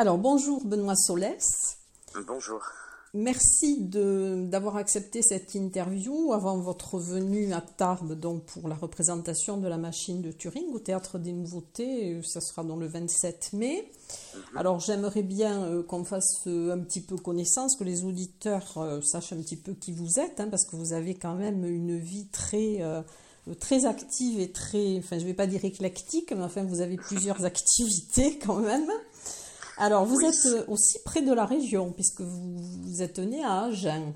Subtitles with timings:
[0.00, 1.76] Alors bonjour Benoît Solès.
[2.26, 2.62] Bonjour.
[3.12, 9.68] Merci d'avoir accepté cette interview avant votre venue à Tarbes donc pour la représentation de
[9.68, 12.18] la machine de Turing au Théâtre des Nouveautés.
[12.22, 13.92] Ça sera dans le 27 mai.
[14.34, 14.40] Mhm.
[14.56, 19.02] Alors j'aimerais bien euh, qu'on fasse euh, un petit peu connaissance, que les auditeurs euh,
[19.02, 21.98] sachent un petit peu qui vous êtes, hein, parce que vous avez quand même une
[21.98, 22.78] vie très
[23.58, 26.96] très active et très, enfin je ne vais pas dire éclectique, mais enfin vous avez
[26.96, 28.90] plusieurs activités quand même.
[29.80, 34.12] Alors, vous êtes euh, aussi près de la région, puisque vous, êtes né à Agen.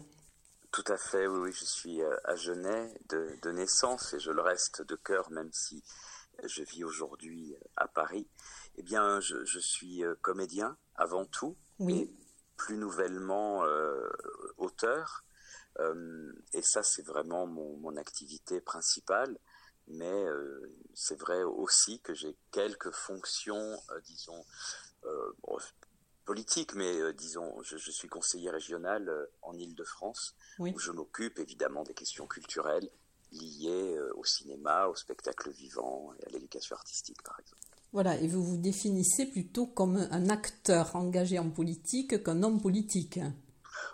[0.71, 4.43] Tout à fait, oui, oui je suis euh, Agenais de, de naissance et je le
[4.43, 5.83] reste de cœur, même si
[6.45, 8.29] je vis aujourd'hui euh, à Paris.
[8.77, 12.01] Eh bien, je, suis comédien avant tout, oui.
[12.01, 12.15] et
[12.59, 13.65] plus nouvellement
[14.59, 15.25] auteur.
[16.53, 19.39] et ça, c'est vraiment mon, activité principale.
[19.87, 20.25] Mais
[20.93, 24.45] c'est vrai aussi que j'ai quelques fonctions, disons,
[25.07, 25.37] euh,
[26.25, 31.83] politique, mais euh, disons, je, suis conseiller régional euh, en Ile-de-France, où je m'occupe évidemment
[31.83, 32.89] des questions culturelles
[33.33, 37.61] liées au cinéma, au spectacle vivant et à l'éducation artistique, par exemple.
[37.93, 43.21] Voilà, et vous vous définissez plutôt comme un acteur engagé en politique qu'un homme politique.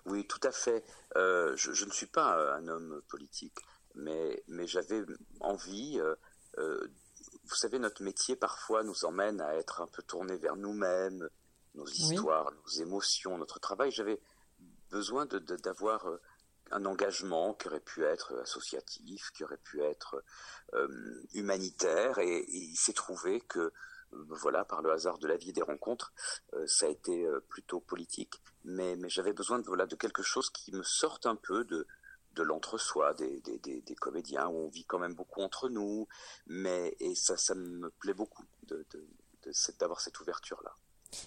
[0.06, 0.84] Oui, tout à fait.
[1.16, 3.58] je, ne suis pas un homme politique,
[3.94, 5.02] mais, mais j'avais
[5.40, 5.98] envie
[7.50, 11.28] vous savez, notre métier parfois nous emmène à être un peu tourné vers nous-mêmes,
[11.74, 13.90] nos histoires, nos émotions, notre travail.
[13.90, 14.20] J'avais
[14.90, 16.20] besoin d'avoir euh,
[16.70, 20.22] un engagement qui aurait pu être associatif, qui aurait pu être
[20.74, 23.72] euh, humanitaire, et, il s'est trouvé que, euh,
[24.12, 26.12] voilà, par le hasard de la vie et des rencontres,
[26.66, 28.40] ça a été plutôt politique.
[28.64, 31.86] Mais, mais j'avais besoin de, voilà, de quelque chose qui me sorte un peu de,
[32.34, 36.06] de l'entre-soi des, des, comédiens, où on vit quand même beaucoup entre nous,
[36.46, 38.86] mais et ça, ça me plaît beaucoup de,
[39.78, 40.76] d'avoir cette ouverture-là.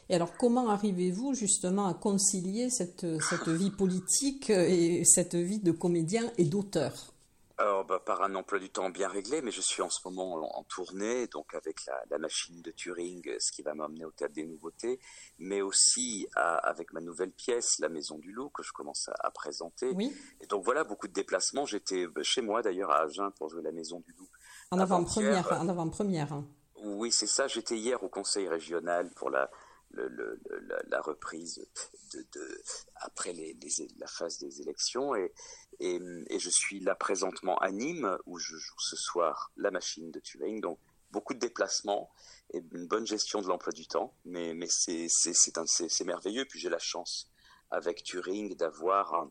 [0.08, 5.72] Et alors, comment arrivez-vous justement à concilier cette, cette vie politique et cette vie de
[5.72, 7.13] comédien et d'auteur?
[7.60, 10.58] Alors, bah, par un emploi du temps bien réglé, mais je suis en ce moment
[10.58, 14.46] en, tournée, donc avec la, machine de Turing, ce qui va m'emmener au Théâtre des
[14.46, 15.00] Nouveautés,
[15.38, 19.92] mais aussi avec ma nouvelle pièce, La Maison du Loup, que je commence à, présenter.
[19.92, 20.16] Oui.
[20.42, 21.66] Et donc voilà, beaucoup de déplacements.
[21.66, 24.30] J'étais bah, chez moi d'ailleurs à Agen pour jouer La Maison du Loup.
[24.72, 25.52] En avant-première.
[25.54, 26.42] En avant-première.
[26.84, 27.48] Oui, c'est ça.
[27.48, 29.50] J'étais hier au Conseil régional pour la,
[29.92, 31.66] la, reprise
[32.14, 32.64] de,
[32.96, 35.32] après la phase des élections et,
[35.80, 40.20] et, je suis là présentement à Nîmes où je joue ce soir la machine de
[40.20, 40.78] Turing donc
[41.12, 42.10] beaucoup de déplacements
[42.52, 44.14] et une bonne gestion de l'emploi du temps.
[44.26, 46.46] Mais, mais c'est merveilleux.
[46.46, 47.30] Puis j'ai la chance
[47.72, 49.28] avec Turing d'avoir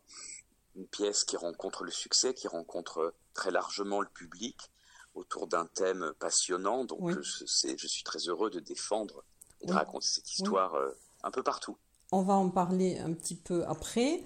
[0.76, 4.70] une pièce qui rencontre le succès qui rencontre très largement le public
[5.14, 6.84] autour d'un thème passionnant.
[6.84, 9.24] Donc je, je suis très heureux de défendre
[9.64, 10.90] de raconter cette histoire euh,
[11.22, 11.76] un peu partout.
[12.12, 14.22] On va en parler un petit peu après,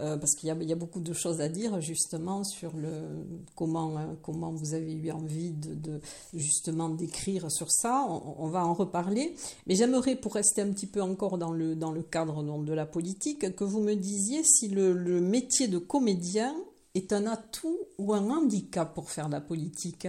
[0.00, 3.26] euh, parce qu'il y, a beaucoup de choses à dire justement sur le
[3.56, 6.00] comment euh, comment vous avez eu envie de,
[6.34, 8.06] justement d'écrire sur ça.
[8.08, 9.34] On, va en reparler,
[9.66, 12.86] mais j'aimerais pour rester un petit peu encore dans le dans le cadre de la
[12.86, 16.56] politique que vous me disiez si le, métier de comédien
[16.94, 20.06] est un atout ou un handicap pour faire la politique.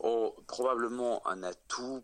[0.00, 2.02] Oh, probablement un atout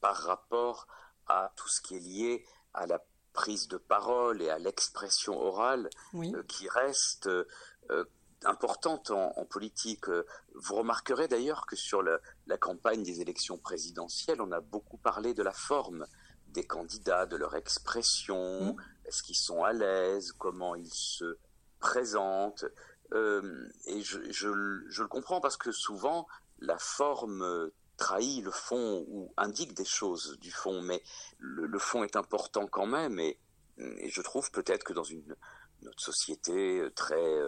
[0.00, 0.86] par rapport
[1.28, 2.44] à tout ce qui est lié
[2.74, 3.02] à la
[3.36, 8.04] prise de parole et à l'expression orale euh, qui reste euh,
[8.44, 10.06] importante en, politique.
[10.54, 15.42] Vous remarquerez d'ailleurs que sur la campagne des élections présidentielles, on a beaucoup parlé de
[15.42, 16.06] la forme
[16.48, 18.76] des candidats, de leur expression, mmh.
[19.04, 21.38] est-ce qu'ils sont à l'aise, comment ils se
[21.78, 22.64] présentent.
[23.12, 26.26] Euh, et je, je, le comprends parce que souvent,
[26.58, 31.02] la forme trahit le fond ou indique des choses du fond, mais
[31.38, 33.18] le, fond est important quand même.
[33.18, 33.38] Et,
[33.78, 35.36] je trouve peut-être que dans une
[35.96, 37.40] société très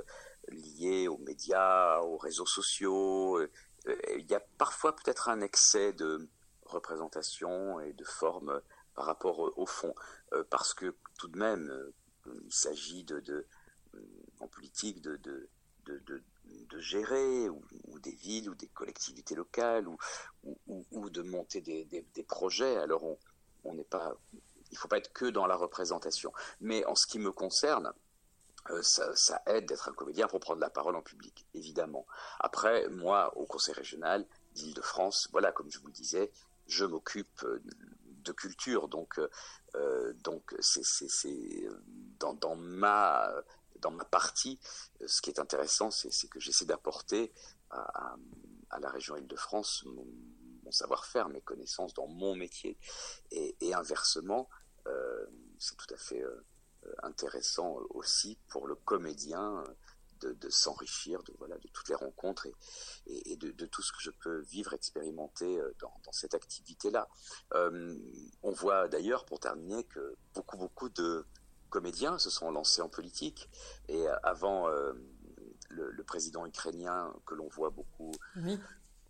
[0.49, 3.41] liée aux médias, aux réseaux sociaux,
[3.87, 6.29] il y a parfois peut-être un excès de
[6.65, 8.61] représentation et de forme
[8.95, 9.95] par rapport au fond,
[10.50, 11.73] parce que tout de même,
[12.27, 13.06] il s'agit
[14.41, 15.19] en politique de
[16.79, 17.62] gérer ou,
[18.00, 19.99] des villes ou des collectivités locales ou,
[20.67, 22.76] ou, de monter des, des, projets.
[22.76, 23.05] Alors
[23.65, 24.15] on n'est pas,
[24.70, 26.32] il faut pas être que dans la représentation.
[26.61, 27.93] Mais en ce qui me concerne,
[28.70, 32.06] euh, ça, aide d'être un comédien pour prendre la parole en public, évidemment.
[32.38, 36.31] Après, moi, au Conseil régional d'Île-de-France, voilà, comme je vous le disais,
[36.67, 37.62] je m'occupe euh,
[38.25, 39.19] de culture, donc
[39.75, 41.67] euh, donc c'est
[42.19, 43.32] dans, dans ma
[43.80, 44.58] dans ma partie,
[45.00, 47.32] euh, ce qui est intéressant, c'est que j'essaie d'apporter
[47.70, 48.16] à,
[48.80, 50.06] la région Île-de-France mon,
[50.70, 52.78] savoir-faire, mes connaissances dans mon métier.
[53.30, 54.48] Et, inversement,
[54.86, 55.26] euh,
[55.58, 56.44] c'est tout à fait euh,
[57.02, 59.64] intéressant aussi pour le comédien
[60.20, 61.32] de, s'enrichir de,
[61.72, 62.48] toutes les rencontres
[63.06, 67.08] et, de, tout ce que je peux vivre, expérimenter dans cette activité-là.
[67.52, 71.25] on voit d'ailleurs, pour terminer, que beaucoup, beaucoup de,
[71.69, 73.49] comédiens se sont lancés en politique.
[73.88, 74.93] Et euh, avant euh,
[75.70, 78.12] le, président ukrainien que l'on voit beaucoup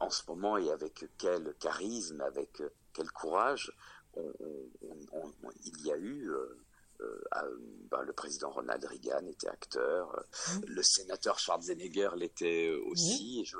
[0.00, 2.62] en ce moment et avec quel charisme, avec
[2.92, 3.72] quel courage,
[4.16, 6.30] il y a eu.
[6.30, 7.56] Euh,
[7.92, 10.24] ben, le président Ronald Reagan était acteur,
[10.66, 13.44] le sénateur Schwarzenegger l'était aussi.
[13.44, 13.56] je,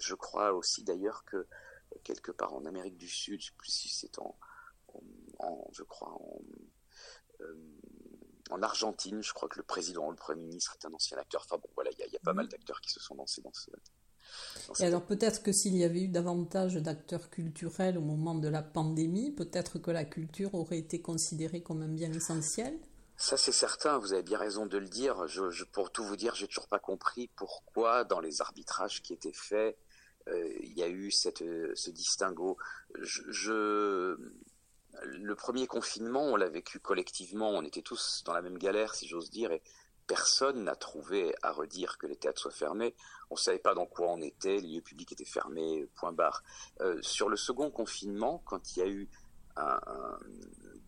[0.00, 1.46] je, crois aussi d'ailleurs que
[2.02, 4.36] quelque part en Amérique du Sud, je ne sais plus si c'est en,
[5.70, 6.40] je crois en,
[8.50, 11.42] en Argentine, je crois que le président, le premier ministre est un ancien acteur.
[11.44, 13.70] Enfin bon, voilà, il y, a pas mal d'acteurs qui se sont lancés dans ce.
[14.80, 18.62] Et alors peut-être que s'il y avait eu davantage d'acteurs culturels au moment de la
[18.62, 22.78] pandémie, peut-être que la culture aurait été considérée comme un bien essentiel.
[23.16, 25.26] Ça c'est certain, vous avez bien raison de le dire.
[25.28, 29.34] Je, pour tout vous dire, j'ai toujours pas compris pourquoi dans les arbitrages qui étaient
[29.34, 29.76] faits,
[30.28, 32.56] euh, il y a eu cette, ce distinguo.
[32.94, 34.16] je
[35.04, 39.08] le premier confinement, on l'a vécu collectivement, on était tous dans la même galère, si
[39.08, 39.62] j'ose dire, et
[40.06, 42.94] personne n'a trouvé à redire que les théâtres soient fermés.
[43.30, 46.42] On ne savait pas dans quoi on était, les lieux publics étaient fermés, point barre.
[46.80, 49.08] Euh, sur le second confinement, quand il y a eu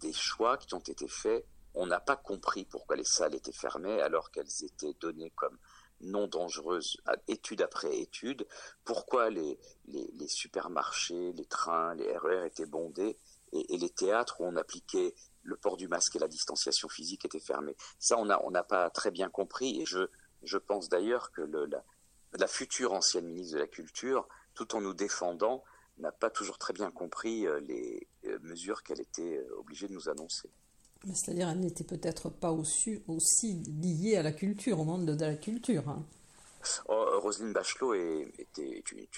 [0.01, 4.00] des choix qui ont été faits, on n'a pas compris pourquoi les salles étaient fermées
[4.00, 5.59] alors qu'elles étaient données comme
[6.00, 6.97] non dangereuses,
[7.29, 8.47] étude après étude,
[8.85, 13.19] pourquoi les, les supermarchés, les trains, les RER e étaient bondés?
[13.55, 17.41] Et, les théâtres où on appliquait le port du masque et la distanciation physique étaient
[17.41, 17.77] fermés.
[17.99, 20.09] Ça, on n'a on pas très bien compris et je,
[20.43, 25.62] je pense d'ailleurs que la, future ancienne ministre de la Culture, tout en nous défendant,
[25.99, 29.93] n'a pas toujours très bien compris euh, les euh, mesures qu'elle était euh, obligée de
[29.93, 30.50] nous annoncer.
[31.05, 35.37] C'est-à-dire, elle n'était peut-être pas aussi, aussi liée à la culture, au monde de la
[35.37, 35.89] culture.
[35.89, 36.05] Hein.
[36.87, 38.49] Oh, Roselyne Bachelot est,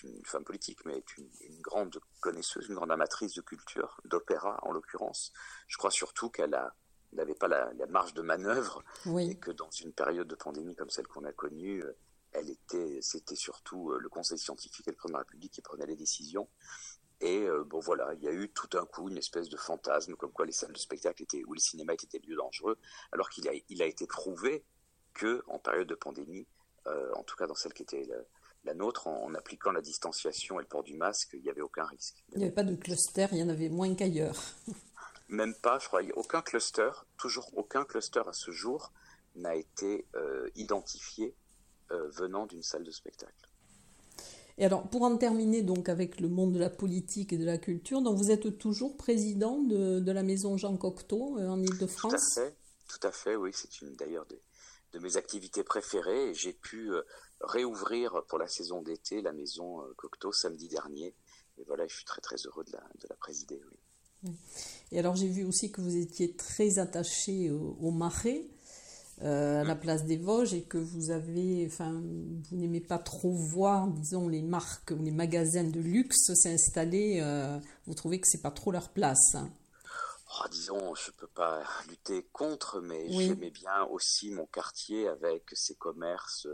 [0.02, 4.72] une, femme politique, mais est une, grande connaisseuse, une grande amatrice de culture, d'opéra en
[4.72, 5.32] l'occurrence.
[5.68, 6.56] Je crois surtout qu'elle
[7.12, 8.84] n'avait pas la, marge de manœuvre
[9.18, 11.82] et que dans une période de pandémie comme celle qu'on a connue,
[12.32, 15.62] elle était, c'était surtout euh, le Conseil scientifique et le président de la République qui
[15.62, 16.48] prenaient les décisions.
[17.20, 20.16] Et euh, bon voilà, il y a eu tout d'un coup une espèce de fantasme
[20.16, 22.78] comme quoi les salles de spectacle étaient ou les cinémas étaient des lieux dangereux,
[23.12, 24.66] alors qu'il a, il a été prouvé
[25.14, 26.46] que en période de pandémie,
[26.86, 28.06] euh, en tout cas dans celle qui était
[28.64, 31.84] la, nôtre, en, appliquant la distanciation et le port du masque, il n'y avait aucun
[31.84, 32.24] risque.
[32.32, 34.36] Il n'y avait pas de cluster, il y en avait moins qu'ailleurs.
[35.28, 38.92] Même pas, je crois, aucun cluster, toujours aucun cluster à ce jour
[39.34, 41.34] n'a été euh, identifié
[41.90, 43.32] euh, venant d'une salle de spectacle.
[44.58, 47.58] Et alors, pour en terminer donc avec le monde de la politique et de la
[47.58, 52.12] culture, donc vous êtes toujours président de, la maison Jean Cocteau en Ile-de-France?
[52.12, 52.56] Tout à fait,
[52.88, 54.40] tout à fait, oui, c'est une d'ailleurs des,
[54.96, 57.02] de mes activités préférées j'ai pu euh,
[57.40, 61.14] réouvrir pour la saison d'été la maison euh, Cocteau samedi dernier.
[61.58, 63.60] Et voilà, je suis très très heureux de la, de la présider.
[64.90, 68.48] Et alors j'ai vu aussi que vous étiez très attaché au, marais.
[69.22, 69.80] Euh, à la mm.
[69.80, 74.42] place des Vosges et que vous avez, enfin, vous n'aimez pas trop voir, disons, les
[74.42, 77.22] marques ou les magasins de luxe s'installer.
[77.86, 79.34] vous trouvez que c'est pas trop leur place.
[79.34, 79.50] Hein.
[80.28, 85.50] Oh, disons, je ne peux pas lutter contre, mais j'aimais bien aussi mon quartier avec
[85.52, 86.48] ses commerces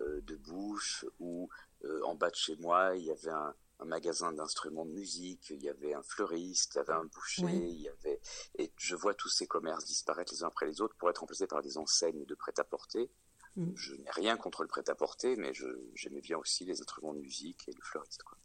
[0.00, 1.48] euh, de bouche où
[1.84, 3.54] euh, en bas de chez moi, il y avait un,
[3.84, 7.82] magasin d'instruments de musique, il y avait un fleuriste, il y avait un boucher, il
[7.82, 8.18] y avait
[8.58, 11.46] et je vois tous ces commerces disparaître les uns après les autres pour être remplacés
[11.46, 13.10] par des enseignes de prêt-à-porter.
[13.56, 13.72] Mm.
[13.74, 15.52] Je n'ai rien contre le prêt-à-porter, mais
[15.94, 18.22] j'aimais bien aussi les instruments de musique et le fleuriste.
[18.22, 18.38] Quoi.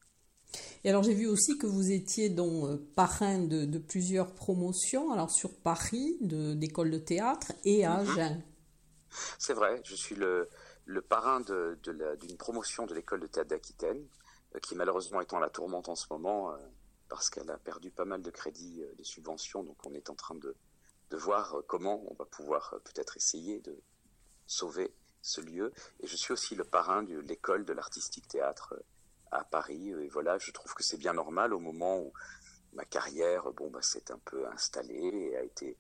[0.84, 5.29] Et alors j'ai vu aussi que vous étiez donc euh, parrain de, plusieurs promotions, alors
[5.29, 8.10] sur Paris, d'école de, théâtre et à mhm.
[8.10, 8.44] Agen.
[9.38, 10.48] C'est vrai, je suis le,
[10.86, 14.06] le parrain d'une promotion de l'école de théâtre d'Aquitaine,
[14.56, 16.58] euh, qui malheureusement est en la tourmente en ce moment, euh,
[17.10, 20.36] parce qu'elle a perdu pas mal de crédits, de subventions, donc on est en train
[20.36, 20.56] de,
[21.10, 23.75] de voir comment on va pouvoir peut-être essayer de
[24.46, 25.74] sauver ce lieu.
[26.01, 28.75] Et je suis aussi le parrain de l'école de l'artistique théâtre
[29.31, 29.89] à Paris.
[29.89, 32.13] Et voilà, je trouve que c'est bien normal au moment où
[32.74, 35.77] ma carrière, bon, bah, s'est un peu installée et a été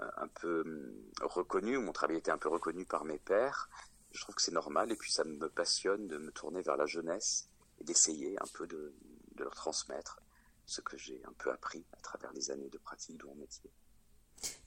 [0.00, 3.68] euh, un peu hum, reconnue, mon travail été un peu reconnu par mes pairs.
[4.10, 6.86] Je trouve que c'est normal et puis ça me passionne de me tourner vers la
[6.86, 7.48] jeunesse
[7.80, 8.94] et d'essayer un peu de,
[9.38, 10.20] leur transmettre
[10.66, 13.70] ce que j'ai un peu appris à travers les années de pratique de mon métier.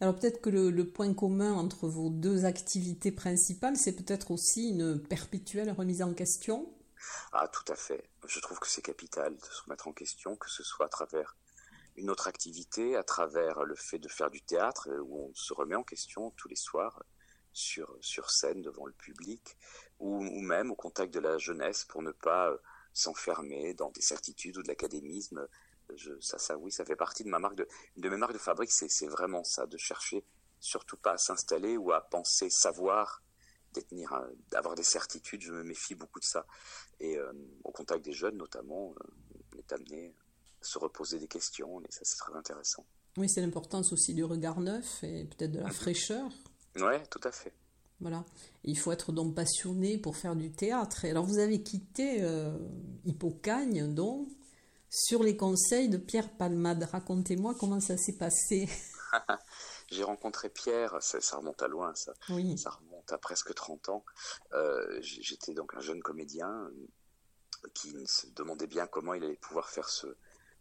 [0.01, 5.01] Alors peut-être que le, point commun entre vos deux activités principales, c'est peut-être aussi une
[5.01, 6.74] perpétuelle remise en question
[7.31, 8.09] ah, tout à fait.
[8.27, 11.35] Je trouve que c'est capital de se remettre en question, que ce soit à travers
[11.95, 15.53] une autre activité, à travers le fait de faire du théâtre, euh, où on se
[15.53, 17.03] remet en question tous les soirs
[17.53, 19.57] sur, sur scène devant le public,
[19.99, 22.57] ou, même au contact de la jeunesse pour ne pas euh,
[22.93, 25.47] s'enfermer dans des certitudes ou de l'académisme.
[26.19, 28.71] ça, ça, oui, ça fait partie de ma marque de, de mes marques de fabrique,
[28.71, 30.25] c'est vraiment ça, de chercher
[30.59, 33.21] surtout pas à s'installer ou à penser savoir
[33.75, 36.45] détenir, d'avoir des certitudes, je me méfie beaucoup de ça.
[36.99, 37.31] Et euh,
[37.63, 39.07] au contact des jeunes, notamment, euh,
[39.53, 40.15] on est amené
[40.61, 42.85] à se reposer des questions, et ça, c'est très intéressant.
[43.17, 45.73] Oui, c'est l'importance aussi du regard neuf et peut-être de la mhm.
[45.73, 46.29] fraîcheur.
[46.75, 47.53] Oui, tout à fait.
[48.01, 48.25] Voilà.
[48.65, 51.05] il faut être donc passionné pour faire du théâtre.
[51.05, 52.57] Et alors, vous avez quitté euh,
[53.05, 54.27] Hippocagne, donc,
[54.89, 56.83] sur les conseils de Pierre Palmade.
[56.83, 58.67] Racontez-moi comment ça s'est passé.
[59.87, 62.13] J'ai rencontré Pierre, ça, remonte à loin, ça.
[62.29, 62.57] Oui.
[62.57, 64.05] Ça remonte à presque 30 ans.
[64.53, 69.69] Euh, j'étais donc un jeune comédien euh, qui se demandait bien comment il allait pouvoir
[69.69, 70.07] faire ce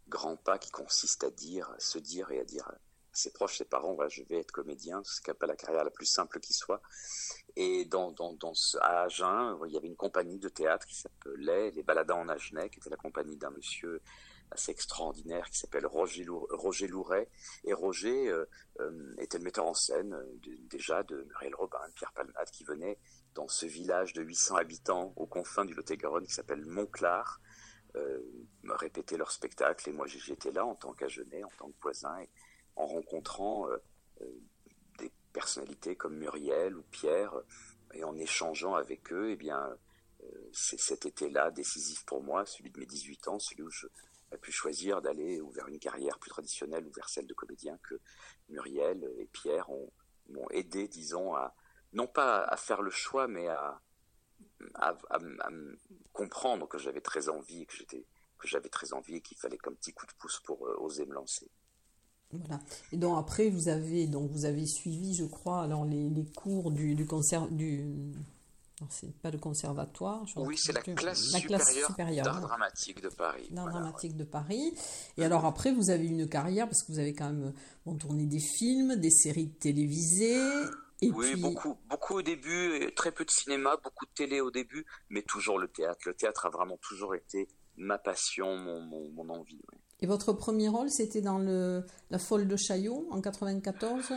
[0.09, 2.75] grand pas qui consiste à dire, se dire et à dire à
[3.17, 6.07] ses proches, ses parents, je vais être comédien, ce n'est pas la carrière la plus
[6.07, 6.83] simple qui soit.
[7.57, 8.13] Et dans,
[8.81, 12.69] à Agen, il y avait une compagnie de théâtre qui s'appelait Les Baladins en Agenais,
[12.71, 14.03] qui était la compagnie d'un monsieur
[14.51, 16.25] assez extraordinaire qui s'appelle Roger,
[16.87, 17.29] Louret.
[17.65, 18.45] Et Roger euh,
[18.81, 22.99] euh, était le metteur en scène euh, déjà de Muriel Robin, Pierre Palmade, qui venait
[23.35, 27.41] dans ce village de 800 habitants aux confins du Lot-et-Garonne qui s'appelle Montclar,
[28.65, 29.89] me répéter leur spectacle.
[29.89, 32.29] Et moi, j'étais là en tant qu'Agenais, en tant que voisin, et
[32.75, 33.69] en rencontrant
[34.99, 37.35] des personnalités comme Muriel ou Pierre,
[37.93, 39.77] et en échangeant avec eux, eh bien,
[40.53, 43.87] c'est cet été-là décisif pour moi, celui de mes 18 ans, celui où je
[44.35, 48.01] a pu choisir d'aller vers une carrière plus traditionnelle ou vers celle de comédien que
[48.49, 49.69] Muriel et Pierre
[50.29, 51.55] m'ont aidé, disons, à
[51.93, 53.81] non pas à faire le choix, mais à,
[54.75, 54.97] à,
[56.13, 58.05] comprendre que j'avais très envie, que j'étais
[58.39, 61.07] que j'avais très envie et qu'il fallait comme petit coup de pouce pour euh, oser
[61.07, 61.49] me lancer.
[62.33, 62.61] Voilà.
[62.93, 66.95] Et donc après, vous avez donc vous avez suivi, je crois, alors les, cours du,
[66.95, 67.07] du
[67.51, 68.13] du
[68.89, 70.25] c'est pas le conservatoire.
[70.37, 73.49] Oui, c'est la, classe, supérieure d'art dramatique de Paris.
[73.51, 74.75] D'art dramatique de Paris.
[75.17, 77.55] Et alors après, vous avez une carrière parce que vous avez quand même
[77.87, 80.41] bon, tourné des films, des séries télévisées.
[81.03, 84.87] Et oui, beaucoup, beaucoup au début, très peu de cinéma, beaucoup de télé au début,
[85.09, 86.01] mais toujours le théâtre.
[86.07, 88.81] Le théâtre a vraiment toujours été ma passion, mon,
[89.13, 89.61] mon, envie.
[90.01, 94.13] Et votre premier rôle, c'était dans le, La Folle de Chaillot en 94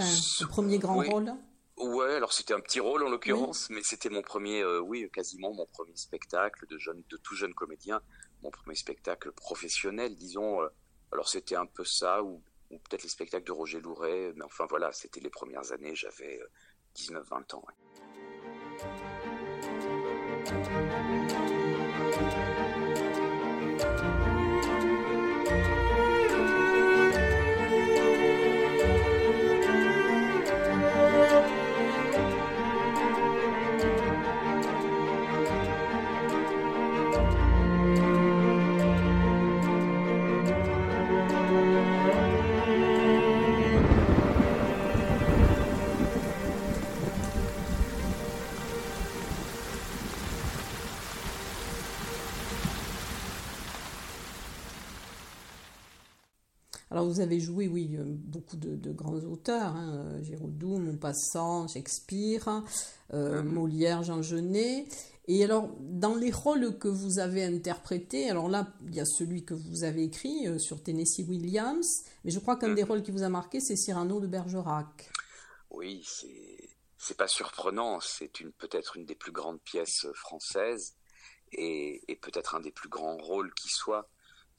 [0.00, 1.32] Enfin, le premier grand rôle?
[1.80, 5.52] Ouais, alors c'était un petit rôle en l'occurrence, mais c'était mon premier, euh, oui, quasiment
[5.52, 8.00] mon premier spectacle de jeune, de tout jeune comédien,
[8.42, 10.60] mon premier spectacle professionnel, disons.
[10.60, 10.68] Euh,
[11.12, 14.90] alors c'était un peu ça, ou, peut-être les spectacles de Roger Louret, mais enfin voilà,
[14.92, 16.40] c'était les premières années, j'avais
[16.96, 17.64] 19-20 euh, ans.
[57.08, 62.62] Vous avez joué, oui, euh, beaucoup de, grands auteurs, hein, Giraudoux, Maupassant, Shakespeare,
[63.12, 63.52] euh, mhm.
[63.52, 64.86] Molière, Jean Genet.
[65.26, 69.44] Et alors, dans les rôles que vous avez interprétés, alors là, il y a celui
[69.44, 72.88] que vous avez écrit euh, sur Tennessee Williams, mais je crois qu'un des mhm.
[72.88, 75.10] rôles qui vous a marqué, c'est Cyrano de Bergerac.
[75.70, 76.02] Oui,
[76.98, 80.94] c'est, pas surprenant, c'est une, peut-être une des plus grandes pièces françaises.
[81.52, 84.10] et, peut-être un des plus grands rôles qui soit.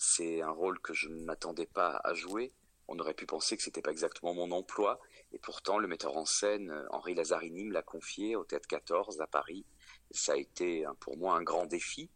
[0.01, 2.53] C'est un rôle que je ne m'attendais pas à jouer.
[2.88, 5.01] On aurait pu penser que c'était pas exactement mon emploi,
[5.34, 9.27] et pourtant le metteur en scène Henri Lazzarini me l'a confié au Théâtre 14 à
[9.27, 9.65] Paris.
[10.10, 12.10] Ça a été pour moi un grand défi,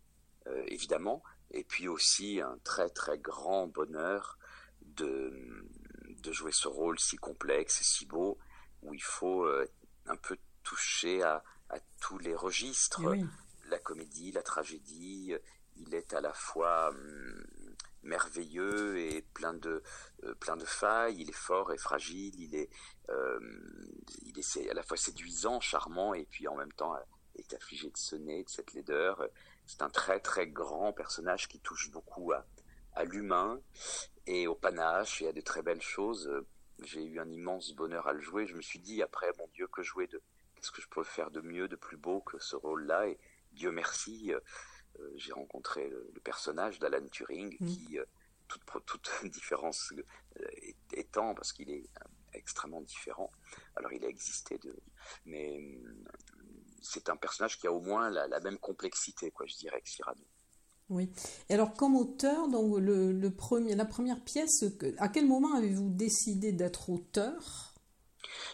[0.47, 4.39] euh, évidemment, et puis aussi un très très grand bonheur
[4.81, 5.67] de,
[6.07, 8.39] de jouer ce rôle si complexe et si beau,
[8.81, 9.69] où il faut euh,
[10.05, 13.01] un peu toucher à, à tous les registres.
[13.13, 13.23] Eh
[13.69, 15.33] la comédie, la tragédie,
[15.75, 17.45] il est à la fois hum,
[18.03, 19.83] merveilleux et plein de,
[20.23, 22.69] euh, plein de failles, il est fort et fragile, il est,
[23.09, 23.39] euh,
[24.23, 26.95] il est à la fois séduisant, charmant et puis en même temps
[27.35, 29.27] est affligé de ce nez, de cette laideur.
[29.65, 32.45] C'est un très très grand personnage qui touche beaucoup à,
[33.05, 33.59] l'humain
[34.27, 36.29] et au panache et à de très belles choses.
[36.83, 38.45] J'ai eu un immense bonheur à le jouer.
[38.45, 40.21] Je me suis dit après, mon Dieu, que jouer de
[40.55, 43.07] qu'est-ce que je peux faire de mieux, de plus beau que ce rôle-là?
[43.07, 43.19] Et
[43.53, 44.41] Dieu merci, euh, euh,
[45.15, 47.65] j'ai rencontré le, personnage d'Alan Turing mm.
[47.65, 48.05] qui, euh,
[48.47, 49.93] toute, toute différence
[50.93, 51.89] étant, parce qu'il est
[52.33, 53.31] extrêmement différent,
[53.75, 54.75] alors il a existé, de,
[55.25, 55.79] mais
[56.81, 60.23] c'est un personnage qui a au moins la, même complexité, quoi, je dirais, que Cyrano.
[60.89, 61.09] Oui.
[61.49, 64.63] Et alors, comme auteur, donc le, premier, la première pièce,
[64.97, 67.72] à quel moment avez-vous décidé d'être auteur?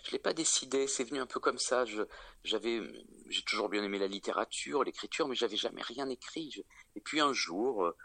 [0.04, 0.88] Je l'ai pas décidé.
[0.88, 1.86] C'est venu un peu comme ça.
[2.44, 2.82] j'avais,
[3.28, 6.64] j'ai toujours bien aimé la littérature, l'écriture, mais j'avais jamais rien écrit.
[6.96, 7.98] et puis un jour, euh,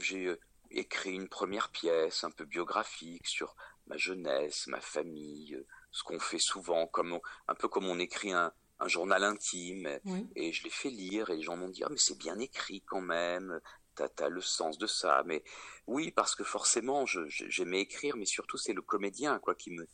[0.00, 0.40] j'ai euh,
[0.70, 3.54] écrit une première pièce un peu biographique sur
[3.86, 8.32] ma jeunesse, ma famille, euh, ce qu'on fait souvent, comme un peu comme on écrit
[8.32, 9.98] un, un journal intime.
[10.36, 12.82] Et je l'ai fait lire et les gens m'ont dit, ah, mais c'est bien écrit
[12.82, 13.60] quand même.
[13.94, 15.22] T'as as le sens de ça.
[15.24, 15.44] Mais
[15.86, 19.86] oui, parce que forcément, j'aimais écrire, mais surtout c'est le comédien quoi qui me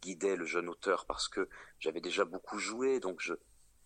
[0.00, 1.48] guidait le jeune auteur parce que
[1.80, 3.34] j'avais déjà beaucoup joué, donc je,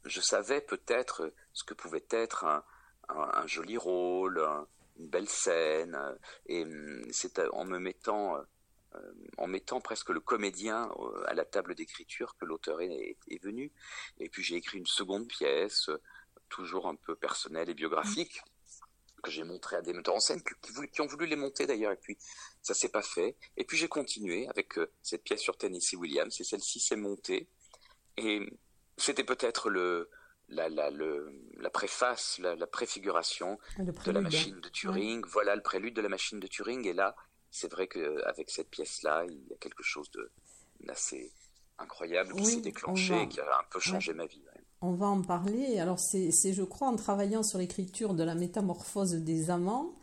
[0.05, 2.65] je savais peut-être ce que pouvait être un,
[3.09, 4.41] un, joli rôle,
[4.99, 5.99] une belle scène.
[6.47, 8.37] Et hum, c'est en me mettant
[8.95, 13.73] euh, en mettant presque le comédien euh, à la table d'écriture que l'auteur est, venu.
[14.19, 15.91] Et puis j'ai écrit une seconde pièce,
[16.49, 18.43] toujours un peu personnelle et biographique,
[19.23, 21.97] que j'ai montré à des metteurs en scène qui, ont voulu les monter d'ailleurs, et
[21.97, 22.19] puis
[22.63, 23.37] ça s'est pas fait.
[23.57, 27.49] Et puis j'ai continué avec euh, cette pièce sur Tennessee Williams, et celle-ci s'est montée.
[28.17, 28.41] Et
[28.97, 30.09] c'était peut-être le,
[30.49, 35.25] la, la, la, préface, la, préfiguration de la machine de Turing.
[35.27, 36.87] Voilà le prélude de la machine de Turing.
[36.87, 37.17] Et là,
[37.51, 40.11] c'est vrai qu'avec cette pièce-là, il y a quelque chose
[40.81, 41.33] d'assez
[41.79, 44.43] incroyable qui s'est déclenché et qui a un peu changé ma vie.
[44.83, 45.79] On va en parler.
[45.79, 49.95] Alors, c'est, je crois, en travaillant sur l'écriture de la métamorphose des amants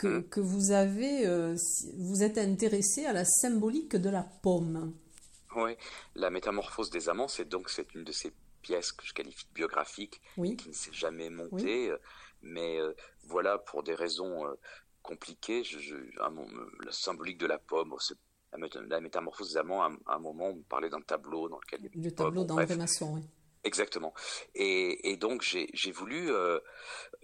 [0.00, 1.54] que, que vous avez, euh,
[1.98, 4.94] vous êtes intéressé à la symbolique de la pomme.
[5.56, 5.72] Oui,
[6.14, 8.32] la métamorphose des amants, c'est donc c'est une de ces
[8.62, 11.90] pièces que je qualifie de biographiques, qui ne s'est jamais montée.
[11.90, 11.98] Euh,
[12.42, 14.46] mais euh, voilà, pour des raisons
[15.02, 15.64] compliqué.
[15.64, 15.94] Je,
[16.84, 17.94] la symbolique de la pomme,
[18.88, 22.44] la, métamorphose des amants, à, un moment, on parlait d'un tableau dans lequel Le tableau
[22.44, 23.22] d'André Masson, oui.
[23.62, 24.14] Exactement.
[24.54, 26.58] Et, donc j'ai voulu, euh,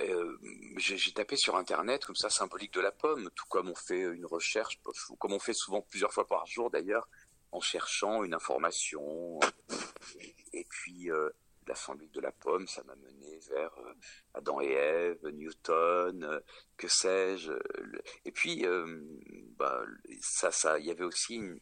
[0.01, 0.39] euh,
[0.77, 4.27] j'ai tapé sur Internet comme ça symbolique de la pomme, tout comme on fait une
[4.27, 4.79] recherche,
[5.19, 7.09] comme on fait souvent plusieurs fois par jour d'ailleurs,
[7.53, 9.41] en cherchant une information.
[10.53, 11.31] Et puis euh,
[11.67, 13.73] la symbolique de la pomme, ça m'a mené vers
[14.35, 16.43] Adam et Ève, Newton,
[16.77, 17.53] que sais-je.
[18.27, 18.65] Et puis,
[19.59, 19.83] bah,
[20.21, 21.59] ça, ça, il y avait aussi une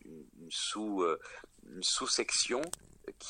[1.81, 2.61] sous-section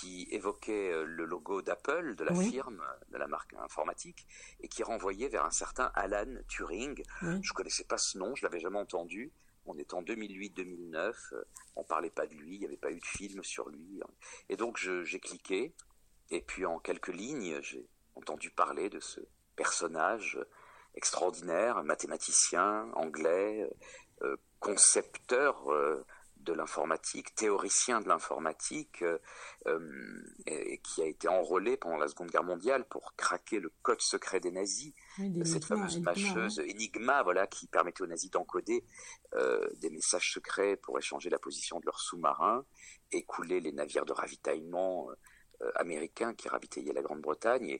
[0.00, 4.26] qui évoquait le logo d'Apple, de la firme, de la marque informatique,
[4.60, 7.00] et qui renvoyait vers un certain Alan Turing.
[7.42, 9.32] Je connaissais pas ce nom, je l'avais jamais entendu.
[9.66, 11.14] On est en 2008-2009,
[11.76, 14.00] on parlait pas de lui, il n'y avait pas eu de film sur lui.
[14.48, 15.74] Et donc j'ai cliqué,
[16.30, 19.20] et puis en quelques lignes, j'ai entendu parler de ce
[19.54, 20.38] personnage
[20.96, 23.68] extraordinaire, mathématicien, anglais,
[24.22, 26.04] euh, concepteur euh,
[26.44, 29.18] de l'informatique, théoricien de l'informatique, euh,
[30.46, 34.40] et, qui a été enrôlé pendant la Seconde Guerre mondiale pour craquer le code secret
[34.40, 34.92] des nazis,
[35.44, 38.84] cette fameuse mâcheuse Enigma, voilà, qui permettait aux nazis d'encoder
[39.80, 42.64] des messages secrets pour échanger la position de leurs sous-marins,
[43.10, 45.10] écouler les navires de ravitaillement
[45.62, 47.78] euh, américain qui ravitaillait la Grande-Bretagne.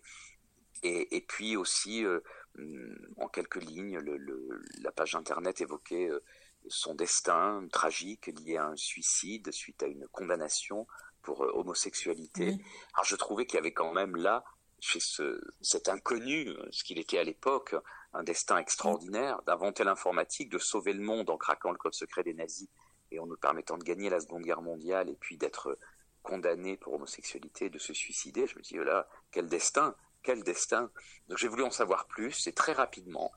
[0.83, 2.21] Et, et, puis aussi, euh,
[2.57, 6.23] mm, en quelques lignes, le, la page Internet évoquait euh,
[6.69, 10.87] son destin tragique lié à un suicide suite à une condamnation
[11.23, 12.59] pour homosexualité.
[12.95, 14.45] Alors je trouvais qu'il y avait quand même là,
[14.81, 17.75] chez ce, cet inconnu, ce qu'il était à l'époque,
[18.13, 22.35] un destin extraordinaire d'inventer l'informatique, de sauver le monde en craquant le code secret des
[22.35, 22.69] nazis
[23.11, 25.79] et en nous permettant de gagner la Seconde Guerre mondiale et puis d'être
[26.23, 28.47] condamné pour homosexualité de se suicider.
[28.47, 30.91] Je me dis, là, quel destin quel destin
[31.29, 33.31] Donc j'ai voulu en savoir plus et très rapidement,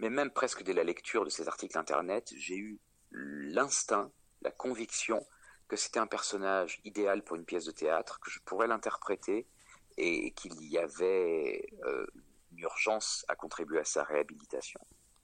[0.00, 2.80] mais même presque dès la lecture de ces articles internet, j'ai eu
[3.12, 4.10] l'instinct,
[4.42, 5.24] la conviction
[5.68, 9.46] que c'était un personnage idéal pour une pièce de théâtre, que je pourrais l'interpréter
[9.98, 12.06] et qu'il y avait euh,
[12.52, 14.80] une urgence à contribuer à sa réhabilitation.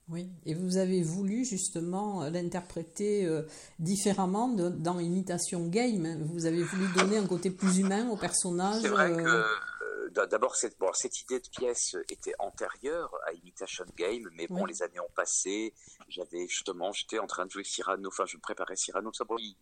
[0.09, 3.43] Oui, et vous avez voulu justement l'interpréter euh,
[3.81, 6.23] différemment dans Imitation Game.
[6.33, 8.83] Vous avez voulu donner un côté plus humain au personnage.
[8.83, 9.43] C'est vrai que euh,
[10.25, 15.01] d'abord, cette, cette idée de pièce était antérieure à Imitation Game, mais bon, les années
[15.01, 15.75] ont passé.
[16.09, 19.13] J'avais justement, j'étais en train de jouer Cyrano, enfin, je me préparais Cyrano.
[19.13, 19.57] Ça, bon, il,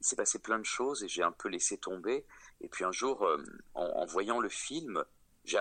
[0.00, 2.24] s'est passé plein de choses et j'ai un peu laissé tomber.
[2.60, 3.42] Et puis un jour, euh,
[3.74, 5.04] en, voyant le film,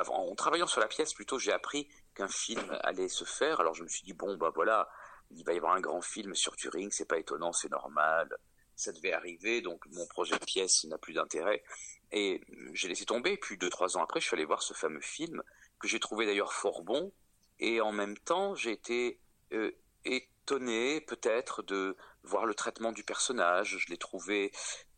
[0.10, 3.60] en, travaillant sur la pièce, plutôt, j'ai appris qu'un film allait se faire.
[3.60, 4.90] Alors je me suis dit, bon, bah voilà,
[5.32, 8.38] il va y avoir un grand film sur Turing, c'est pas étonnant, c'est normal.
[8.76, 11.64] Ça devait arriver, donc mon projet de pièce n'a plus d'intérêt.
[12.12, 12.42] Et
[12.74, 15.44] j'ai laissé tomber, puis deux, trois ans après, je suis allé voir ce fameux film,
[15.80, 17.12] que j'ai trouvé d'ailleurs fort bon,
[17.60, 19.20] et en même temps, j'ai été
[19.54, 19.72] euh,
[20.06, 23.78] étonné peut-être de voir le traitement du personnage.
[23.78, 24.52] Je l'ai trouvé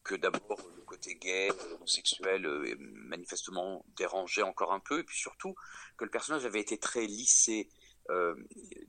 [0.04, 5.56] que d'abord le côté gay, homosexuel, euh, manifestement dérangé encore un peu, et puis surtout
[5.98, 7.70] que le personnage avait été très lissé,
[8.10, 8.36] euh,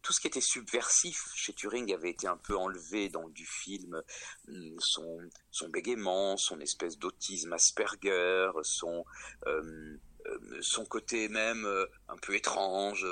[0.03, 4.03] tout ce qui était subversif chez Turing avait été un peu enlevé dans du film,
[4.49, 9.05] hum, son, bégaiement, son espèce d'autisme Asperger, son,
[9.47, 9.97] euh,
[10.61, 11.67] son côté même
[12.09, 13.07] un peu étrange,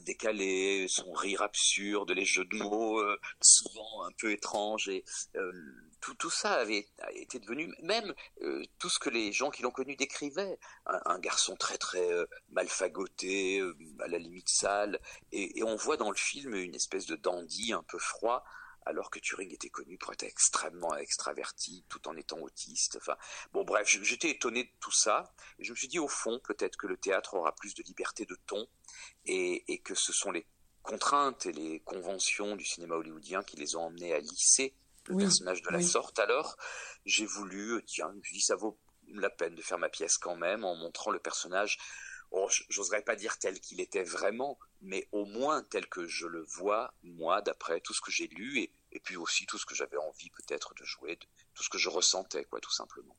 [0.00, 3.02] décalé, son rire absurde, les jeux de mots
[3.40, 5.04] souvent un peu étranges et
[6.00, 9.70] tout, tout, ça avait été devenu, même euh, tout ce que les gens qui l'ont
[9.70, 14.98] connu décrivaient, un, garçon très très euh, mal fagoté, euh, à la limite sale,
[15.32, 18.44] et, on voit dans le film une espèce de dandy un peu froid,
[18.86, 22.96] alors que Turing était connu pour être extrêmement extraverti, tout en étant autiste.
[22.96, 23.16] Enfin,
[23.52, 26.76] bon, bref, j'étais étonné de tout ça, et je me suis dit au fond peut-être
[26.76, 28.66] que le théâtre aura plus de liberté de ton,
[29.26, 30.46] et, et que ce sont les
[30.82, 34.74] contraintes et les conventions du cinéma hollywoodien qui les ont emmenés à lisser
[35.06, 36.18] le personnage de la sorte.
[36.18, 36.56] Alors,
[37.04, 40.36] j'ai voulu, euh, tiens, je dis ça vaut la peine de faire ma pièce quand
[40.36, 41.78] même en montrant le personnage.
[42.32, 46.42] Oh, j'oserais pas dire tel qu'il était vraiment, mais au moins tel que je le
[46.42, 49.74] vois, moi, d'après tout ce que j'ai lu, et, et, puis aussi tout ce que
[49.74, 51.18] j'avais envie peut-être de jouer,
[51.54, 53.16] tout ce que je ressentais, quoi, tout simplement.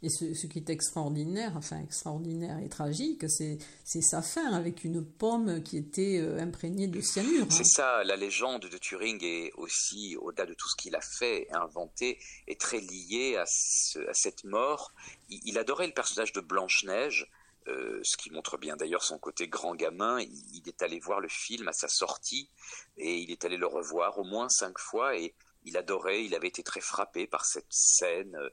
[0.00, 3.58] Et ce, qui est extraordinaire, enfin extraordinaire et tragique, c'est
[4.00, 7.46] sa fin avec une pomme qui était euh, imprégnée de cyanure.
[7.50, 11.48] C'est ça, la légende de Turing est aussi, au-delà de tout ce qu'il a fait
[11.48, 14.92] et inventé, est très liée à, cette mort.
[15.30, 17.28] Il, adorait le personnage de Blanche-Neige,
[17.66, 20.20] euh, ce qui montre bien d'ailleurs son côté grand gamin.
[20.20, 22.50] Il, il, est allé voir le film à sa sortie
[22.96, 26.48] et il est allé le revoir au moins cinq fois et il adorait, il avait
[26.48, 28.50] été très frappé par cette scène euh,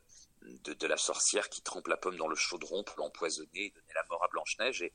[0.64, 4.04] de, la sorcière qui trempe la pomme dans le chaudron pour l'empoisonner et donner la
[4.10, 4.92] mort à Blanche-Neige.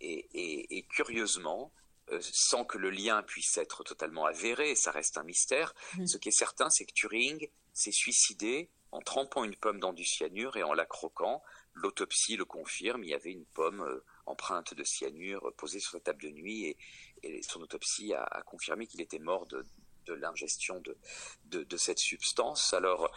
[0.00, 1.72] Et, curieusement,
[2.10, 6.06] euh, sans que le lien puisse être totalement avéré, ça reste un mystère, mm.
[6.06, 10.04] ce qui est certain, c'est que Turing s'est suicidé en trempant une pomme dans du
[10.04, 11.42] cyanure et en la croquant.
[11.82, 16.00] L'autopsie le confirme, il y avait une pomme euh, empreinte de cyanure posée sur sa
[16.00, 16.76] table de nuit
[17.22, 19.64] et, son autopsie a, confirmé qu'il était mort de,
[20.08, 22.72] l'ingestion de, cette substance.
[22.72, 23.10] Alors,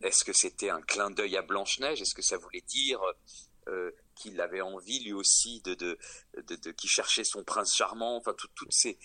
[0.00, 2.00] est-ce que c'était un clin d'œil à Blanche-Neige?
[2.00, 3.00] Est-ce que ça voulait dire
[3.68, 8.16] euh, qu'il avait envie lui aussi de, de, cherchait son prince charmant?
[8.16, 8.98] Enfin, toutes ces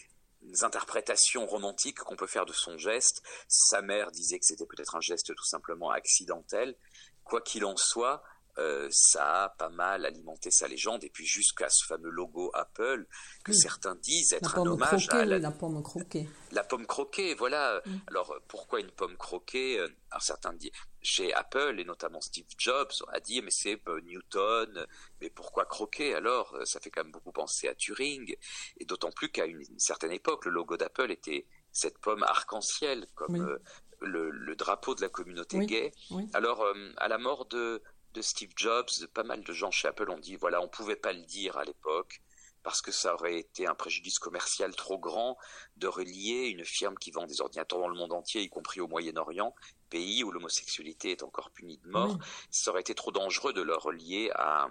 [0.61, 3.21] interprétations romantiques qu'on peut faire de son geste.
[3.47, 6.75] Sa mère disait que c'était peut-être un geste tout simplement accidentel.
[7.23, 8.23] Quoi qu'il en soit,
[8.59, 13.07] euh, ça a pas mal alimenté sa légende, et puis jusqu'à ce fameux logo Apple
[13.43, 15.49] que certains disent être un hommage à la...
[15.49, 16.29] pomme croquée.
[16.51, 17.81] La pomme croquée, voilà.
[18.07, 22.91] Alors pourquoi une pomme croquée euh, Alors certains disent chez Apple et notamment Steve Jobs
[23.11, 24.85] a dit mais c'est euh, Newton,
[25.19, 26.55] mais pourquoi croquer alors?
[26.65, 28.35] Ça fait quand même beaucoup penser à Turing,
[28.77, 33.57] et d'autant plus qu'à une, certaine époque le logo d'Apple était cette pomme arc-en-ciel comme
[33.99, 35.91] le, drapeau de la communauté gay.
[36.33, 36.63] Alors
[36.97, 37.81] à la mort de
[38.13, 41.13] de Steve Jobs, pas mal de gens chez Apple ont dit voilà, on pouvait pas
[41.13, 42.21] le dire à l'époque
[42.63, 45.37] parce que ça aurait été un préjudice commercial trop grand
[45.75, 48.87] de relier une firme qui vend des ordinateurs dans le monde entier, y compris au
[48.87, 49.53] Moyen-Orient,
[49.89, 52.17] pays où l'homosexualité est encore punie de mort.
[52.49, 54.69] Ça aurait été trop dangereux de le relier à,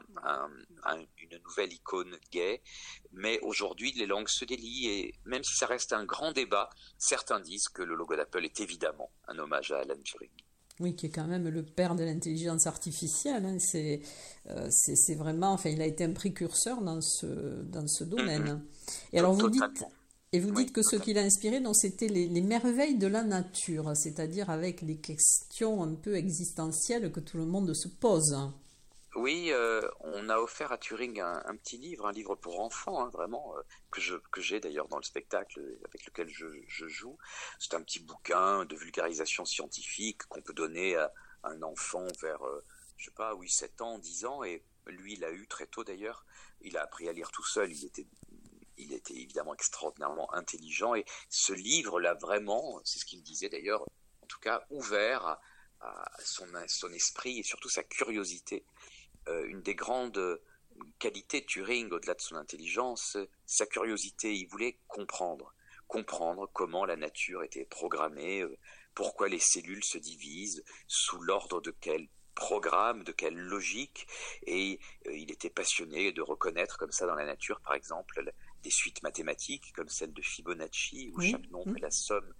[1.18, 2.62] une nouvelle icône gay.
[3.12, 7.40] Mais aujourd'hui, les langues se délient et même si ça reste un grand débat, certains
[7.40, 10.30] disent que le logo d'Apple est évidemment un hommage à Alan Turing.
[10.80, 13.44] Oui, qui est quand même le père de l'intelligence artificielle.
[13.44, 13.58] Hein.
[13.76, 18.44] Euh, c'est, vraiment, enfin, il a été un précurseur dans ce, dans ce domaine.
[18.44, 19.12] Mm-hmm.
[19.12, 19.84] Et alors vous dites,
[20.34, 23.92] et vous dites que ce qui l'a inspiré, donc, c'était les, merveilles de la nature,
[23.94, 28.34] c'est-à-dire avec les questions un peu existentielles que tout le monde se pose.
[29.14, 33.10] Oui, euh, on a offert à Turing un, petit livre, un livre pour enfants, hein,
[33.10, 36.48] vraiment, euh, que je que j'ai d'ailleurs dans le spectacle avec lequel je,
[36.88, 37.18] joue.
[37.58, 41.12] C'est un petit bouquin de vulgarisation scientifique qu'on peut donner à,
[41.44, 42.64] un enfant vers, euh,
[42.96, 45.84] je sais pas, oui, 7 ans, 10 ans, et lui, il l'a eu très tôt
[45.84, 46.24] d'ailleurs.
[46.62, 47.70] Il a appris à lire tout seul.
[47.70, 48.06] Il était
[48.78, 53.82] il était évidemment extraordinairement intelligent et ce livre l'a vraiment, c'est ce qu'il disait d'ailleurs,
[54.22, 55.38] en tout cas ouvert
[55.80, 58.64] à, son, son esprit et surtout sa curiosité
[59.28, 60.40] euh, une des grandes
[60.98, 64.34] qualités de Turing, au-delà de son intelligence, sa curiosité.
[64.34, 65.54] Il voulait comprendre,
[65.86, 68.58] comprendre comment la nature était programmée, euh,
[68.94, 74.06] pourquoi les cellules se divisent, sous l'ordre de quel programme, de quelle logique,
[74.46, 78.32] et euh, il était passionné de reconnaître comme ça dans la nature, par exemple,
[78.62, 82.34] des suites mathématiques comme celle de Fibonacci, où chaque nombre est la somme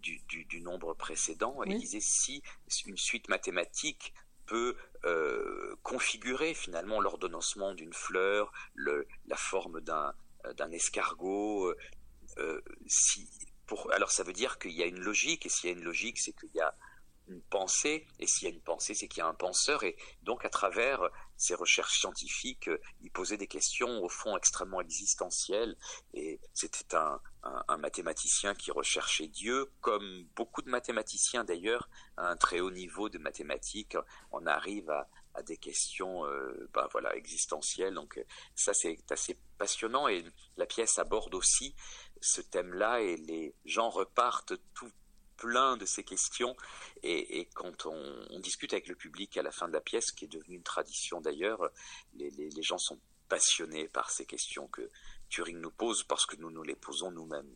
[0.00, 1.62] du, nombre précédent.
[1.64, 2.42] Et il disait si
[2.86, 4.12] une suite mathématique
[4.46, 10.14] peut euh, configurer finalement l'ordonnancement d'une fleur, le, la forme d'un
[10.56, 11.66] d'un escargot.
[11.66, 11.76] Euh,
[12.38, 12.60] euh,
[13.92, 16.18] alors ça veut dire qu'il y a une logique, et s'il y a une logique,
[16.18, 16.74] c'est qu'il y a
[17.28, 19.96] une pensée, et s'il y a une pensée, c'est qu'il y a un penseur, et
[20.22, 21.00] donc à travers
[21.42, 22.70] ces recherches scientifiques,
[23.02, 25.76] il posait des questions au fond extrêmement existentielles,
[26.14, 32.36] et c'était un, un, mathématicien qui recherchait Dieu, comme beaucoup de mathématiciens d'ailleurs, à un
[32.36, 33.96] très haut niveau de mathématiques,
[34.30, 35.08] on arrive à,
[35.46, 37.94] des questions euh, ben voilà, existentielles.
[37.94, 38.22] Donc
[38.54, 40.06] ça c'est assez passionnant.
[40.06, 40.24] Et
[40.56, 41.74] la pièce aborde aussi
[42.20, 44.92] ce thème-là et les gens repartent tout
[45.42, 46.56] plein de ces questions
[47.02, 50.28] et, quand on, discute avec le public à la fin de la pièce, qui est
[50.28, 51.70] devenue une tradition d'ailleurs,
[52.14, 54.90] les, les gens sont passionnés par ces questions que,
[55.32, 57.48] Turing nous pose parce que nous nous les posons nous-mêmes.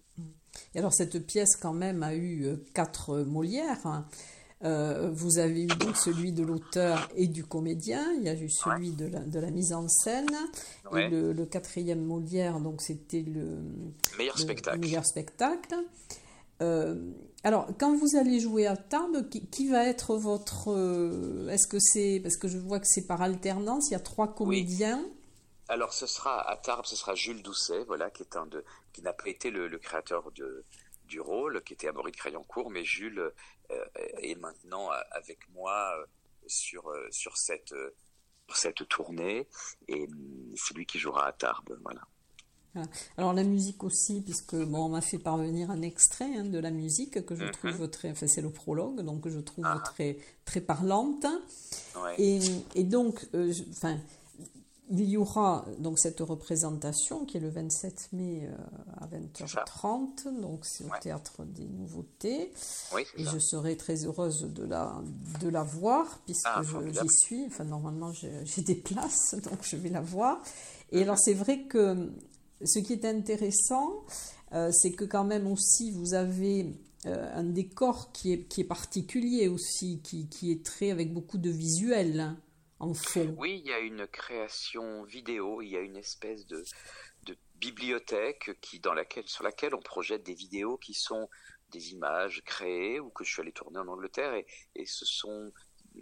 [0.75, 3.87] Et alors cette pièce quand même a eu euh, quatre Molières.
[3.87, 4.09] Hein.
[4.64, 8.49] Euh, vous avez eu donc celui de l'auteur et du comédien, il y a eu
[8.49, 10.35] celui de, la, de, la, mise en scène,
[10.96, 13.59] et le, quatrième Molière, donc c'était le
[14.16, 14.79] meilleur spectacle.
[14.79, 15.75] Meilleur spectacle.
[16.62, 17.12] Euh,
[17.45, 20.69] alors, quand vous allez jouer à table, qui, va être votre...
[21.51, 22.21] Est-ce que c'est...
[22.23, 25.05] Parce que je vois que c'est par alternance, il y a trois comédiens.
[25.69, 29.03] Alors, ce sera à Tarbes, ce sera Jules Doucet, voilà, qui est un de, qui
[29.03, 30.64] n'a pas été le, créateur de,
[31.05, 33.33] du rôle, qui était Amaury de Crayoncourt, mais Jules
[33.71, 33.85] euh,
[34.23, 36.07] est maintenant avec moi euh,
[36.47, 37.75] sur euh, sur cette
[38.55, 39.49] cette tournée
[39.88, 40.09] et
[40.55, 42.03] c'est lui qui jouera à Tarbes, voilà.
[43.17, 46.71] Alors la musique aussi, puisque bon, on m'a fait parvenir un extrait hein, de la
[46.71, 47.51] musique que je mhm.
[47.53, 49.83] trouve très, enfin c'est le prologue, donc je trouve ah.
[49.85, 51.27] très très parlante.
[52.19, 52.39] Et,
[52.75, 53.27] et, donc,
[53.71, 53.99] enfin,
[54.91, 58.55] il y aura donc cette représentation qui est le 27 mai euh,
[59.01, 62.53] à 20h30, donc c'est au Théâtre des Nouveautés.
[63.17, 64.95] et je serai très heureuse de la,
[65.41, 67.47] de la voir, puisque ah, j'y suis.
[67.47, 70.41] Enfin, normalement, j'ai des places, donc je vais la voir.
[70.93, 72.09] Et alors, c'est vrai que
[72.64, 74.05] ce qui est intéressant,
[74.53, 76.66] euh, c'est que quand même aussi, vous avez
[77.07, 81.38] euh, un décor qui est, qui est particulier aussi, qui, qui est très avec beaucoup
[81.38, 82.21] de visuels.
[82.21, 82.92] Hein.
[83.38, 86.62] Oui, il y a une création vidéo, il y a une espèce de,
[87.55, 91.27] bibliothèque qui, dans laquelle, sur laquelle on projette des vidéos qui sont
[91.71, 94.35] des images créées ou que je suis allé tourner en Angleterre
[94.75, 95.51] et, ce sont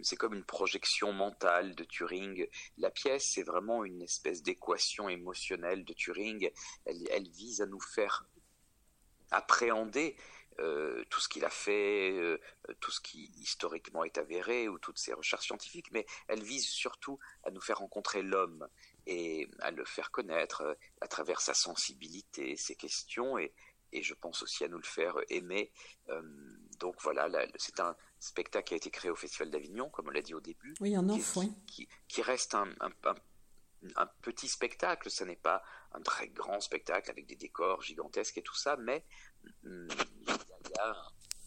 [0.03, 2.47] c'est comme une projection mentale de Turing.
[2.77, 6.49] La pièce, c'est vraiment une espèce d'équation émotionnelle de Turing.
[6.85, 8.25] elle, vise à nous faire
[9.31, 10.15] appréhender
[10.59, 12.39] euh, tout ce qu'il a fait, euh,
[12.79, 17.19] tout ce qui historiquement est avéré ou toutes ses recherches scientifiques, mais elle vise surtout
[17.43, 18.65] à nous faire rencontrer l'homme
[19.05, 23.53] et à le faire connaître euh, à travers sa sensibilité, ses questions et,
[23.95, 25.71] et je pense aussi à nous le faire aimer.
[26.79, 30.21] donc voilà, c'est un spectacle qui a été créé au Festival d'Avignon, comme on l'a
[30.21, 30.73] dit au début.
[30.81, 31.07] Oui, en
[31.67, 32.91] qui, qui, reste un, un,
[33.95, 38.41] un, petit spectacle, ce n'est pas un très grand spectacle avec des décors gigantesques et
[38.41, 39.05] tout ça, mais
[39.63, 39.87] il
[40.75, 40.95] y a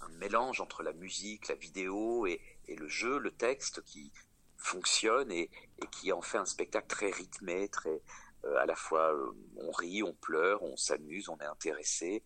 [0.00, 4.12] un mélange entre la musique, la vidéo et, le jeu, le texte qui
[4.56, 5.50] fonctionne et,
[5.90, 10.02] qui en fait un spectacle très rythmé, très euh, à la fois euh, on rit,
[10.02, 12.22] on pleure, on s'amuse, on est intéressé.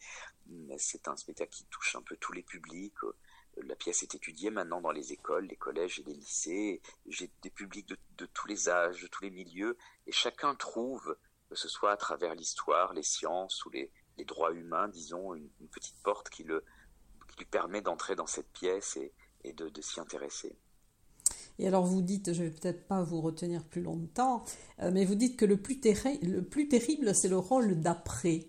[0.77, 2.97] C'est un spectacle qui touche un peu tous les publics.
[3.57, 6.83] La pièce est étudiée maintenant dans les écoles, les collèges et les lycées.
[7.07, 11.17] J'ai des publics de, tous les âges, de tous les milieux, et chacun trouve,
[11.49, 13.91] que ce soit à travers l'histoire, les sciences ou les,
[14.25, 16.65] droits humains, disons, une, petite porte qui, le,
[17.29, 20.57] qui lui permet d'entrer dans cette pièce et, de s'y intéresser.
[21.63, 24.45] Et alors vous dites, je vais peut-être pas vous retenir plus longtemps,
[24.81, 25.81] euh, mais vous dites que le plus,
[26.21, 28.49] le plus terrible, c'est le rôle d'après.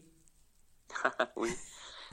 [1.35, 1.51] oui.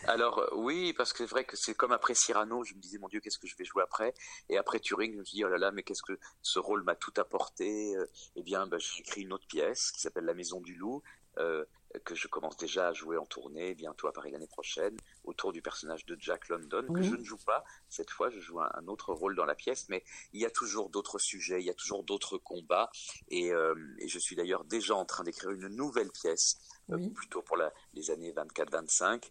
[0.04, 3.08] Alors oui, parce que c'est vrai que c'est comme après Cyrano, je me disais mon
[3.08, 4.12] Dieu, qu'est-ce que je vais jouer après?
[4.50, 6.96] Et après Turing, je me dis oh là là, mais qu'est-ce que ce rôle m'a
[6.96, 7.94] tout apporté
[8.36, 11.02] Eh bien, bah, j'ai écrit une autre pièce qui s'appelle La Maison du Loup.
[11.38, 11.64] Euh,
[12.04, 15.62] que je commence déjà à jouer en tournée bientôt à Paris l'année prochaine, autour du
[15.62, 17.64] personnage de Jack London, que je ne joue pas.
[17.88, 20.90] Cette fois, je joue un, autre rôle dans la pièce, mais il y a toujours
[20.90, 22.90] d'autres sujets, il y a toujours d'autres combats.
[23.28, 23.74] Et, euh,
[24.06, 26.58] je suis d'ailleurs déjà en train d'écrire une nouvelle pièce,
[26.90, 27.56] euh, plutôt pour
[27.94, 29.30] les années 24-25,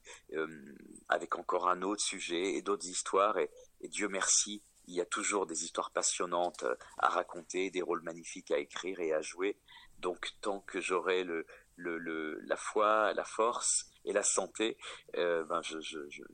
[1.08, 3.38] avec encore un autre sujet et d'autres histoires.
[3.38, 3.50] et
[3.88, 6.66] Dieu merci, il y a toujours des histoires passionnantes
[6.98, 9.56] à raconter, des rôles magnifiques à écrire et à jouer.
[10.00, 11.46] Donc tant que j'aurai le,
[11.80, 14.78] le, la foi, la force et la santé,
[15.18, 15.62] euh, ben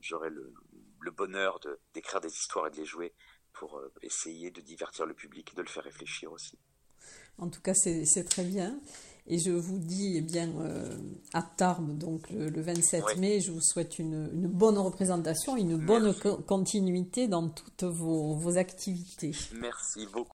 [0.00, 0.52] j'aurai le,
[1.00, 1.60] le, bonheur
[1.94, 3.14] d'écrire des histoires et de les jouer
[3.52, 6.58] pour euh, essayer de divertir le public et de le faire réfléchir aussi.
[7.38, 8.80] En tout cas, c'est très bien.
[9.28, 10.96] Et je vous dis eh bien, euh,
[11.32, 16.14] à Tarbes, donc le, 27 mai, je vous souhaite une, une bonne représentation, une bonne
[16.46, 19.32] continuité dans toutes vos, vos activités.
[19.60, 20.36] Merci beaucoup.